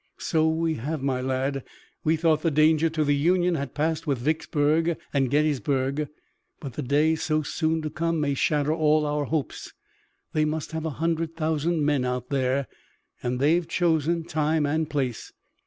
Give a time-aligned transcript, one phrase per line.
[0.17, 1.63] "So we have, my lad.
[2.03, 6.07] We thought the danger to the Union had passed with Vicksburg and Gettysburg,
[6.59, 9.73] but the day so soon to come may shatter all our hopes.
[10.33, 12.65] They must have a hundred thousand men out there,
[13.21, 15.31] and they've chosen time and place.